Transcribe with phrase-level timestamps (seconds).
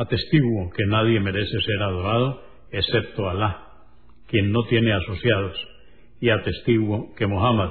[0.00, 2.40] Atestiguo que nadie merece ser adorado
[2.72, 3.66] excepto Alá,
[4.28, 5.54] quien no tiene asociados,
[6.22, 7.68] y atestiguo que Muhammad,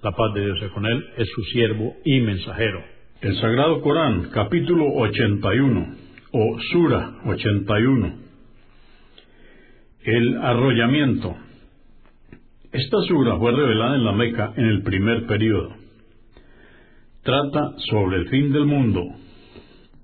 [0.00, 2.84] la paz de Dios es con él, es su siervo y mensajero.
[3.20, 5.96] El Sagrado Corán, capítulo 81,
[6.30, 8.14] o Sura 81.
[10.04, 11.34] El arrollamiento.
[12.70, 15.74] Esta sura fue revelada en la Meca en el primer periodo.
[17.24, 19.02] Trata sobre el fin del mundo,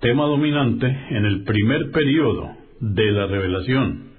[0.01, 4.13] tema dominante en el primer periodo de la revelación.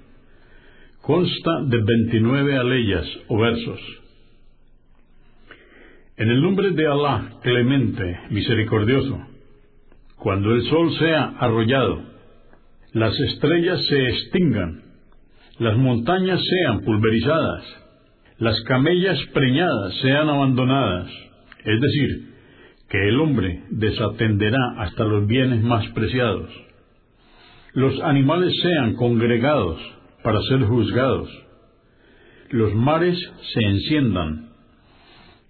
[1.00, 3.80] Consta de 29 aleyas o versos.
[6.16, 9.18] En el nombre de Alá, clemente, misericordioso,
[10.16, 12.02] cuando el sol sea arrollado,
[12.92, 14.82] las estrellas se extingan,
[15.58, 17.64] las montañas sean pulverizadas,
[18.36, 21.10] las camellas preñadas sean abandonadas,
[21.64, 22.30] es decir,
[22.90, 26.50] que el hombre desatenderá hasta los bienes más preciados.
[27.72, 29.80] Los animales sean congregados
[30.24, 31.30] para ser juzgados.
[32.50, 33.16] Los mares
[33.54, 34.50] se enciendan.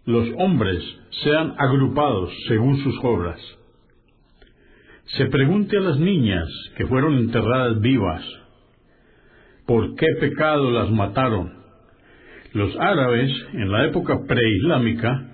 [0.04, 0.84] Los hombres
[1.24, 3.40] sean agrupados según sus obras.
[5.16, 6.46] Se pregunte a las niñas
[6.76, 8.22] que fueron enterradas vivas,
[9.66, 11.54] ¿por qué pecado las mataron?
[12.52, 15.29] Los árabes, en la época preislámica,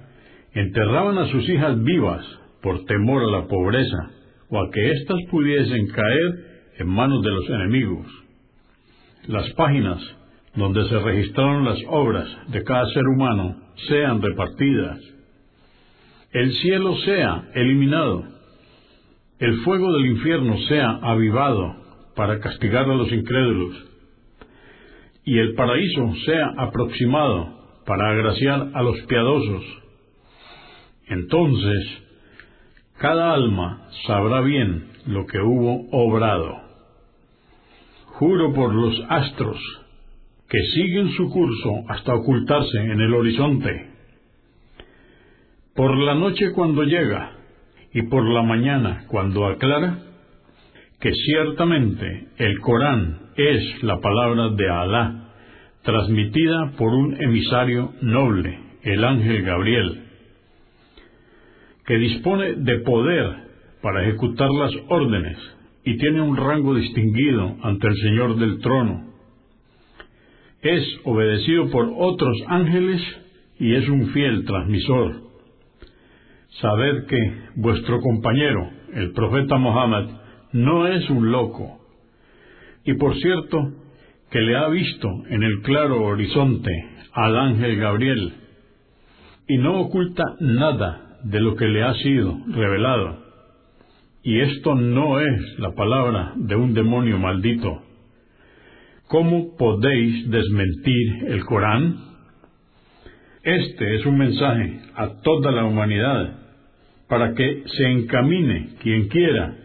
[0.56, 2.24] enterraban a sus hijas vivas
[2.62, 4.10] por temor a la pobreza
[4.48, 8.06] o a que éstas pudiesen caer en manos de los enemigos.
[9.28, 10.00] Las páginas
[10.54, 13.56] donde se registraron las obras de cada ser humano
[13.88, 14.98] sean repartidas.
[16.32, 18.24] El cielo sea eliminado.
[19.38, 21.76] El fuego del infierno sea avivado
[22.14, 23.76] para castigar a los incrédulos.
[25.24, 29.85] Y el paraíso sea aproximado para agraciar a los piadosos
[31.08, 32.02] entonces,
[32.98, 36.62] cada alma sabrá bien lo que hubo obrado.
[38.06, 39.58] Juro por los astros
[40.48, 43.90] que siguen su curso hasta ocultarse en el horizonte.
[45.74, 47.32] Por la noche cuando llega
[47.92, 49.98] y por la mañana cuando aclara,
[51.00, 55.32] que ciertamente el Corán es la palabra de Alá,
[55.82, 60.05] transmitida por un emisario noble, el ángel Gabriel
[61.86, 63.46] que dispone de poder
[63.80, 65.38] para ejecutar las órdenes
[65.84, 69.12] y tiene un rango distinguido ante el Señor del trono.
[70.62, 73.00] Es obedecido por otros ángeles
[73.60, 75.22] y es un fiel transmisor.
[76.60, 80.10] Sabed que vuestro compañero, el profeta Mohammed,
[80.52, 81.78] no es un loco.
[82.84, 83.72] Y por cierto,
[84.30, 86.72] que le ha visto en el claro horizonte
[87.12, 88.32] al ángel Gabriel,
[89.46, 93.18] y no oculta nada de lo que le ha sido revelado.
[94.22, 97.82] Y esto no es la palabra de un demonio maldito.
[99.08, 101.96] ¿Cómo podéis desmentir el Corán?
[103.42, 106.38] Este es un mensaje a toda la humanidad
[107.08, 109.56] para que se encamine quien quiera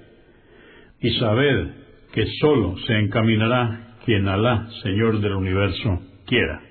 [1.00, 1.74] y saber
[2.14, 6.71] que sólo se encaminará quien Alá, Señor del universo, quiera.